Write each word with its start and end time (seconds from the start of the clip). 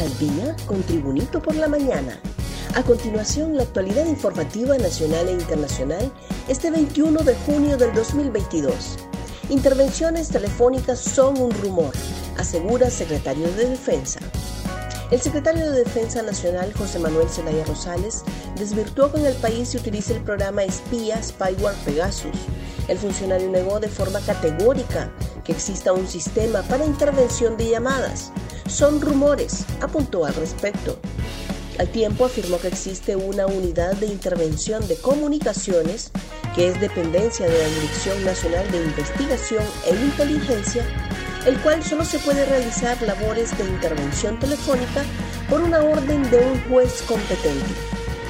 al 0.00 0.18
día 0.18 0.56
con 0.66 0.82
Tribunito 0.82 1.42
por 1.42 1.54
la 1.54 1.68
mañana. 1.68 2.18
A 2.74 2.82
continuación, 2.82 3.56
la 3.56 3.64
actualidad 3.64 4.06
informativa 4.06 4.76
nacional 4.78 5.28
e 5.28 5.32
internacional 5.32 6.10
este 6.48 6.70
21 6.70 7.22
de 7.22 7.34
junio 7.34 7.76
del 7.76 7.92
2022. 7.92 8.96
Intervenciones 9.50 10.28
telefónicas 10.28 11.00
son 11.00 11.38
un 11.38 11.50
rumor, 11.50 11.92
asegura 12.38 12.88
secretario 12.88 13.46
de 13.52 13.68
Defensa. 13.68 14.20
El 15.10 15.20
secretario 15.20 15.70
de 15.70 15.84
Defensa 15.84 16.22
Nacional, 16.22 16.72
José 16.72 16.98
Manuel 16.98 17.28
Zelaya 17.28 17.64
Rosales, 17.64 18.22
desvirtuó 18.56 19.10
en 19.16 19.26
el 19.26 19.34
país 19.34 19.70
se 19.70 19.78
utilice 19.78 20.14
el 20.14 20.22
programa 20.22 20.64
espía 20.64 21.22
Spyware 21.22 21.76
Pegasus. 21.84 22.36
El 22.88 22.96
funcionario 22.96 23.50
negó 23.50 23.80
de 23.80 23.88
forma 23.88 24.20
categórica 24.20 25.12
que 25.44 25.52
exista 25.52 25.92
un 25.92 26.06
sistema 26.06 26.62
para 26.62 26.86
intervención 26.86 27.56
de 27.56 27.70
llamadas. 27.70 28.32
Son 28.70 29.00
rumores, 29.00 29.64
apuntó 29.80 30.24
al 30.24 30.34
respecto. 30.34 30.98
Al 31.78 31.88
tiempo 31.88 32.24
afirmó 32.24 32.58
que 32.58 32.68
existe 32.68 33.16
una 33.16 33.46
unidad 33.46 33.94
de 33.94 34.06
intervención 34.06 34.86
de 34.86 34.96
comunicaciones 34.96 36.12
que 36.54 36.68
es 36.68 36.80
dependencia 36.80 37.46
de 37.46 37.58
la 37.58 37.68
Dirección 37.68 38.24
Nacional 38.24 38.70
de 38.70 38.84
Investigación 38.84 39.64
e 39.86 39.94
Inteligencia, 39.94 40.84
el 41.46 41.58
cual 41.62 41.82
solo 41.82 42.04
se 42.04 42.20
puede 42.20 42.46
realizar 42.46 43.00
labores 43.02 43.56
de 43.58 43.64
intervención 43.64 44.38
telefónica 44.38 45.02
por 45.48 45.60
una 45.62 45.80
orden 45.82 46.22
de 46.30 46.38
un 46.38 46.60
juez 46.68 47.02
competente. 47.08 47.74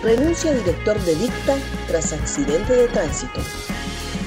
Renuncia 0.03 0.55
director 0.55 0.99
de 1.03 1.17
dicta 1.17 1.57
tras 1.87 2.15
accidente 2.15 2.73
de 2.73 2.89
tránsito. 2.89 3.41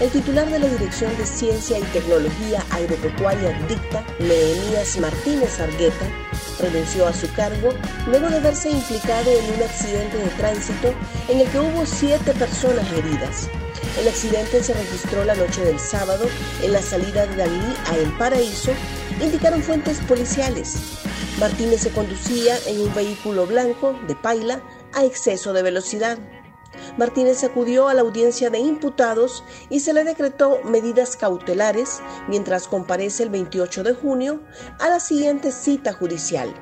El 0.04 0.12
titular 0.12 0.50
de 0.50 0.60
la 0.60 0.68
Dirección 0.68 1.16
de 1.16 1.26
Ciencia 1.26 1.80
y 1.80 1.84
Tecnología 1.94 2.62
Agropecuaria 2.72 3.58
DICTA, 3.70 4.06
Nehemías 4.20 4.98
Martínez 5.00 5.62
Argueta, 5.62 6.06
renunció 6.60 7.08
a 7.08 7.14
su 7.14 7.32
cargo 7.32 7.70
luego 8.08 8.30
de 8.30 8.42
verse 8.42 8.70
implicado 8.70 9.32
en 9.32 9.54
un 9.54 9.64
accidente 9.64 10.18
de 10.18 10.28
tránsito 10.32 10.94
en 11.30 11.40
el 11.40 11.50
que 11.50 11.58
hubo 11.58 11.86
siete 11.86 12.34
personas 12.34 12.86
heridas. 12.92 13.48
El 13.98 14.10
accidente 14.10 14.62
se 14.62 14.74
registró 14.74 15.24
la 15.24 15.36
noche 15.36 15.64
del 15.64 15.80
sábado 15.80 16.28
en 16.62 16.74
la 16.74 16.82
salida 16.82 17.26
de 17.26 17.38
Dalí 17.38 17.74
a 17.86 17.96
El 17.96 18.12
Paraíso, 18.18 18.74
indicaron 19.22 19.64
fuentes 19.64 20.00
policiales. 20.00 21.00
Martínez 21.40 21.80
se 21.80 21.92
conducía 21.92 22.58
en 22.68 22.82
un 22.82 22.94
vehículo 22.94 23.48
blanco 23.48 23.98
de 24.06 24.16
paila 24.16 24.62
a 24.92 25.06
exceso 25.06 25.54
de 25.54 25.64
velocidad. 25.64 26.18
Martínez 26.98 27.44
acudió 27.44 27.88
a 27.88 27.94
la 27.94 28.02
audiencia 28.02 28.50
de 28.50 28.60
imputados 28.60 29.44
y 29.70 29.80
se 29.80 29.94
le 29.94 30.04
decretó 30.04 30.62
medidas 30.64 31.18
cautelares 31.18 32.02
mientras 32.28 32.68
comparece 32.68 33.24
el 33.24 33.30
28 33.30 33.84
de 33.84 33.94
junio 33.94 34.42
a 34.80 34.90
la 34.90 35.00
siguiente 35.00 35.52
cita 35.52 35.94
judicial. 35.94 36.54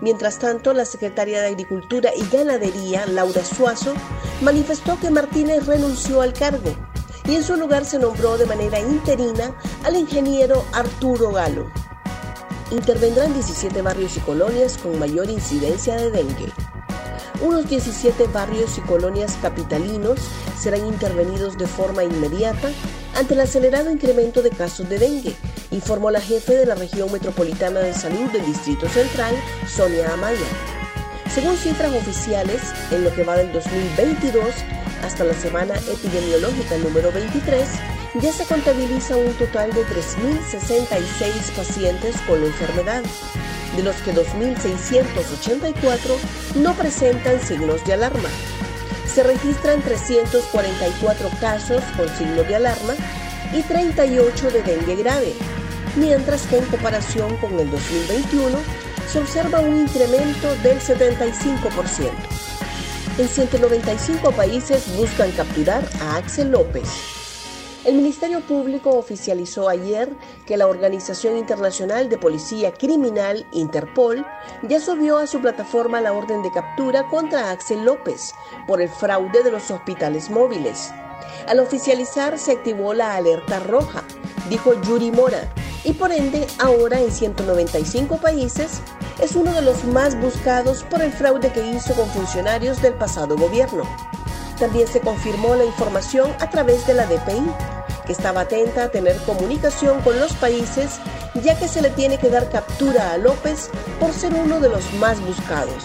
Mientras 0.00 0.38
tanto, 0.38 0.72
la 0.72 0.84
secretaria 0.84 1.40
de 1.40 1.48
Agricultura 1.48 2.10
y 2.16 2.24
Ganadería, 2.28 3.06
Laura 3.06 3.44
Suazo, 3.44 3.94
manifestó 4.42 4.98
que 5.00 5.10
Martínez 5.10 5.66
renunció 5.66 6.22
al 6.22 6.32
cargo 6.32 6.74
y 7.28 7.34
en 7.34 7.42
su 7.42 7.56
lugar 7.56 7.84
se 7.84 7.98
nombró 7.98 8.38
de 8.38 8.46
manera 8.46 8.78
interina 8.78 9.54
al 9.84 9.96
ingeniero 9.96 10.64
Arturo 10.72 11.32
Galo. 11.32 11.70
Intervendrán 12.70 13.32
17 13.32 13.82
barrios 13.82 14.16
y 14.16 14.20
colonias 14.20 14.78
con 14.78 14.98
mayor 14.98 15.28
incidencia 15.30 15.96
de 15.96 16.10
dengue. 16.10 16.52
Unos 17.40 17.68
17 17.68 18.26
barrios 18.32 18.78
y 18.78 18.80
colonias 18.80 19.38
capitalinos 19.40 20.18
serán 20.58 20.84
intervenidos 20.86 21.56
de 21.56 21.68
forma 21.68 22.02
inmediata 22.02 22.70
ante 23.14 23.34
el 23.34 23.40
acelerado 23.40 23.92
incremento 23.92 24.42
de 24.42 24.50
casos 24.50 24.88
de 24.88 24.98
dengue, 24.98 25.36
informó 25.70 26.10
la 26.10 26.20
jefe 26.20 26.56
de 26.56 26.66
la 26.66 26.74
región 26.74 27.12
metropolitana 27.12 27.78
de 27.80 27.94
salud 27.94 28.28
del 28.32 28.44
Distrito 28.44 28.88
Central, 28.88 29.34
Sonia 29.68 30.12
Amaya. 30.12 30.46
Según 31.32 31.56
cifras 31.56 31.94
oficiales, 31.94 32.60
en 32.90 33.04
lo 33.04 33.12
que 33.12 33.22
va 33.22 33.36
del 33.36 33.52
2022 33.52 34.44
hasta 35.04 35.22
la 35.22 35.34
semana 35.34 35.74
epidemiológica 35.76 36.76
número 36.78 37.12
23, 37.12 37.68
ya 38.20 38.32
se 38.32 38.44
contabiliza 38.46 39.16
un 39.16 39.32
total 39.34 39.72
de 39.72 39.82
3.066 39.86 41.54
pacientes 41.54 42.16
con 42.26 42.40
la 42.40 42.46
enfermedad, 42.46 43.02
de 43.76 43.82
los 43.82 43.96
que 43.96 44.14
2.684 44.14 46.16
no 46.56 46.72
presentan 46.74 47.40
signos 47.40 47.84
de 47.84 47.92
alarma. 47.94 48.28
Se 49.12 49.22
registran 49.22 49.82
344 49.82 51.30
casos 51.40 51.82
con 51.96 52.08
signo 52.16 52.42
de 52.44 52.56
alarma 52.56 52.94
y 53.52 53.62
38 53.62 54.50
de 54.50 54.62
dengue 54.62 54.96
grave, 54.96 55.34
mientras 55.96 56.46
que 56.46 56.58
en 56.58 56.64
comparación 56.66 57.36
con 57.36 57.58
el 57.58 57.70
2021 57.70 58.58
se 59.10 59.20
observa 59.20 59.60
un 59.60 59.80
incremento 59.80 60.54
del 60.56 60.78
75%. 60.80 62.10
En 63.18 63.28
195 63.28 64.32
países 64.32 64.94
buscan 64.96 65.30
capturar 65.32 65.88
a 66.00 66.16
Axel 66.16 66.50
López. 66.52 67.17
El 67.84 67.94
Ministerio 67.94 68.40
Público 68.40 68.90
oficializó 68.90 69.68
ayer 69.68 70.08
que 70.46 70.56
la 70.56 70.66
Organización 70.66 71.36
Internacional 71.36 72.08
de 72.08 72.18
Policía 72.18 72.72
Criminal, 72.72 73.46
Interpol, 73.52 74.26
ya 74.62 74.80
subió 74.80 75.18
a 75.18 75.28
su 75.28 75.40
plataforma 75.40 76.00
la 76.00 76.12
orden 76.12 76.42
de 76.42 76.50
captura 76.50 77.06
contra 77.08 77.50
Axel 77.50 77.84
López 77.84 78.34
por 78.66 78.82
el 78.82 78.88
fraude 78.88 79.44
de 79.44 79.52
los 79.52 79.70
hospitales 79.70 80.28
móviles. 80.28 80.90
Al 81.46 81.60
oficializar 81.60 82.38
se 82.38 82.52
activó 82.52 82.94
la 82.94 83.14
alerta 83.14 83.60
roja, 83.60 84.02
dijo 84.50 84.74
Yuri 84.82 85.12
Mora, 85.12 85.48
y 85.84 85.92
por 85.92 86.10
ende 86.10 86.48
ahora 86.58 87.00
en 87.00 87.12
195 87.12 88.16
países 88.16 88.80
es 89.22 89.36
uno 89.36 89.52
de 89.52 89.62
los 89.62 89.84
más 89.84 90.20
buscados 90.20 90.82
por 90.82 91.00
el 91.00 91.12
fraude 91.12 91.52
que 91.52 91.64
hizo 91.64 91.94
con 91.94 92.08
funcionarios 92.08 92.82
del 92.82 92.94
pasado 92.94 93.36
gobierno. 93.36 93.84
También 94.58 94.88
se 94.88 95.00
confirmó 95.00 95.54
la 95.54 95.64
información 95.64 96.32
a 96.40 96.50
través 96.50 96.86
de 96.86 96.94
la 96.94 97.06
DPI, 97.06 97.42
que 98.06 98.12
estaba 98.12 98.42
atenta 98.42 98.84
a 98.84 98.88
tener 98.90 99.16
comunicación 99.22 100.00
con 100.00 100.18
los 100.18 100.32
países 100.34 100.98
ya 101.42 101.58
que 101.58 101.68
se 101.68 101.82
le 101.82 101.90
tiene 101.90 102.18
que 102.18 102.30
dar 102.30 102.50
captura 102.50 103.12
a 103.12 103.18
López 103.18 103.70
por 104.00 104.12
ser 104.12 104.34
uno 104.34 104.60
de 104.60 104.68
los 104.68 104.92
más 104.94 105.20
buscados. 105.20 105.84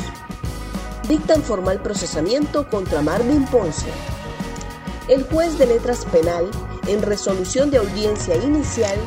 Dictan 1.07 1.43
formal 1.43 1.81
procesamiento 1.81 2.67
contra 2.69 3.01
Marvin 3.01 3.45
Ponce. 3.45 3.91
El 5.07 5.23
juez 5.25 5.57
de 5.57 5.67
letras 5.67 6.05
penal, 6.05 6.49
en 6.87 7.01
resolución 7.01 7.69
de 7.69 7.77
audiencia 7.77 8.35
inicial, 8.37 8.97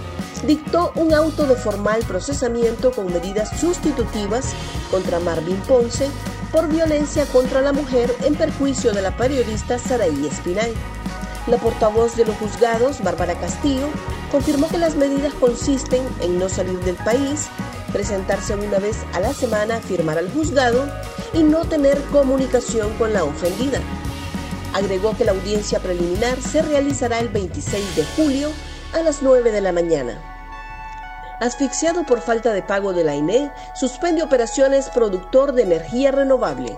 dictó 0.46 0.92
un 0.94 1.14
auto 1.14 1.46
de 1.46 1.56
formal 1.56 2.02
procesamiento 2.06 2.92
con 2.92 3.12
medidas 3.12 3.58
sustitutivas 3.58 4.52
contra 4.90 5.18
Marvin 5.20 5.56
Ponce 5.62 6.10
por 6.52 6.68
violencia 6.68 7.26
contra 7.26 7.60
la 7.60 7.72
mujer 7.72 8.14
en 8.24 8.34
perjuicio 8.34 8.92
de 8.92 9.02
la 9.02 9.16
periodista 9.16 9.78
Saraí 9.78 10.26
Espinal. 10.26 10.70
La 11.46 11.58
portavoz 11.58 12.16
de 12.16 12.24
los 12.24 12.36
juzgados, 12.36 13.02
Bárbara 13.02 13.34
Castillo, 13.38 13.88
confirmó 14.30 14.68
que 14.68 14.78
las 14.78 14.96
medidas 14.96 15.32
consisten 15.34 16.02
en 16.20 16.38
no 16.38 16.48
salir 16.48 16.78
del 16.80 16.96
país, 16.96 17.46
presentarse 17.92 18.54
una 18.54 18.78
vez 18.78 18.98
a 19.12 19.20
la 19.20 19.32
semana 19.32 19.76
a 19.76 19.80
firmar 19.80 20.18
al 20.18 20.30
juzgado 20.32 20.88
y 21.32 21.42
no 21.42 21.64
tener 21.64 22.00
comunicación 22.12 22.92
con 22.98 23.12
la 23.12 23.24
ofendida. 23.24 23.80
Agregó 24.74 25.16
que 25.16 25.24
la 25.24 25.32
audiencia 25.32 25.78
preliminar 25.80 26.40
se 26.42 26.62
realizará 26.62 27.20
el 27.20 27.28
26 27.28 27.96
de 27.96 28.04
julio 28.16 28.50
a 28.92 29.00
las 29.00 29.22
9 29.22 29.52
de 29.52 29.60
la 29.60 29.72
mañana. 29.72 30.35
Asfixiado 31.40 32.04
por 32.04 32.22
falta 32.22 32.52
de 32.52 32.62
pago 32.62 32.94
de 32.94 33.04
la 33.04 33.14
INE, 33.14 33.52
suspende 33.74 34.22
operaciones 34.22 34.88
productor 34.88 35.52
de 35.52 35.62
energía 35.62 36.10
renovable. 36.10 36.76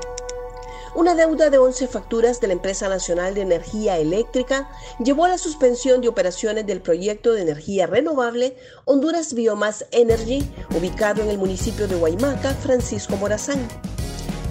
Una 0.97 1.15
deuda 1.15 1.49
de 1.49 1.59
11 1.59 1.87
facturas 1.87 2.41
de 2.41 2.49
la 2.49 2.55
Empresa 2.55 2.89
Nacional 2.89 3.35
de 3.35 3.43
Energía 3.43 3.99
Eléctrica 3.99 4.69
llevó 4.99 5.27
a 5.27 5.29
la 5.29 5.39
suspensión 5.39 6.01
de 6.01 6.09
operaciones 6.09 6.67
del 6.67 6.81
proyecto 6.81 7.35
de 7.35 7.43
energía 7.43 7.87
renovable 7.87 8.57
Honduras 8.85 9.33
Biomass 9.33 9.85
Energy, 9.93 10.51
ubicado 10.77 11.23
en 11.23 11.31
el 11.31 11.39
municipio 11.39 11.87
de 11.87 11.95
Guaymaca, 11.95 12.53
Francisco 12.55 13.17
Morazán 13.17 13.69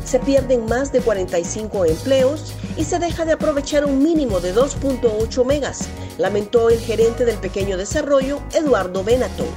se 0.08 0.20
pierden 0.20 0.66
más 0.66 0.94
de 0.94 1.02
45 1.02 1.84
empleos 1.84 2.54
y 2.78 2.86
se 2.86 2.98
deja 2.98 3.26
de 3.26 3.34
aprovechar 3.34 3.84
un 3.84 4.02
mínimo 4.02 4.40
de 4.40 4.56
2.8 4.56 5.44
megas, 5.44 5.90
lamentó 6.18 6.70
el 6.70 6.80
gerente 6.80 7.26
del 7.26 7.38
pequeño 7.38 7.76
desarrollo, 7.76 8.40
Eduardo 8.54 9.04
Benaton. 9.04 9.48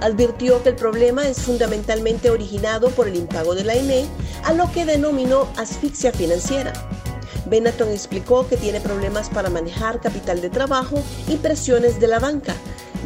Advirtió 0.00 0.62
que 0.62 0.70
el 0.70 0.76
problema 0.76 1.26
es 1.26 1.40
fundamentalmente 1.40 2.30
originado 2.30 2.90
por 2.90 3.08
el 3.08 3.16
impago 3.16 3.54
de 3.54 3.64
la 3.64 3.76
INE, 3.76 4.06
a 4.44 4.52
lo 4.52 4.70
que 4.72 4.84
denominó 4.84 5.48
asfixia 5.56 6.12
financiera. 6.12 6.72
Benaton 7.46 7.90
explicó 7.90 8.46
que 8.48 8.56
tiene 8.56 8.80
problemas 8.80 9.30
para 9.30 9.50
manejar 9.50 10.00
capital 10.00 10.40
de 10.40 10.50
trabajo 10.50 11.02
y 11.28 11.36
presiones 11.36 12.00
de 12.00 12.08
la 12.08 12.18
banca, 12.18 12.54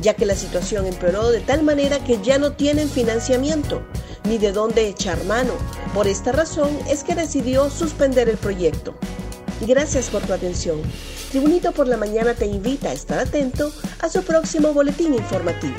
ya 0.00 0.14
que 0.14 0.26
la 0.26 0.34
situación 0.34 0.86
empeoró 0.86 1.30
de 1.30 1.40
tal 1.40 1.62
manera 1.62 2.02
que 2.02 2.20
ya 2.22 2.38
no 2.38 2.52
tienen 2.52 2.88
financiamiento 2.88 3.82
ni 4.24 4.38
de 4.38 4.52
dónde 4.52 4.88
echar 4.88 5.24
mano. 5.24 5.52
Por 5.94 6.06
esta 6.06 6.32
razón 6.32 6.70
es 6.88 7.04
que 7.04 7.14
decidió 7.14 7.70
suspender 7.70 8.28
el 8.28 8.36
proyecto. 8.36 8.94
Gracias 9.66 10.08
por 10.08 10.22
tu 10.22 10.32
atención. 10.32 10.80
Tribunito 11.30 11.72
por 11.72 11.86
la 11.86 11.96
Mañana 11.96 12.34
te 12.34 12.46
invita 12.46 12.90
a 12.90 12.92
estar 12.92 13.18
atento 13.18 13.72
a 14.00 14.08
su 14.08 14.22
próximo 14.22 14.72
boletín 14.72 15.14
informativo. 15.14 15.76